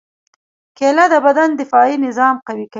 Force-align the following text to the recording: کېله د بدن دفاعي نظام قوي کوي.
کېله 0.77 1.05
د 1.13 1.15
بدن 1.25 1.49
دفاعي 1.59 1.95
نظام 2.05 2.35
قوي 2.47 2.65
کوي. 2.67 2.67